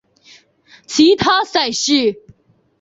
[0.87, 2.23] 其他赛事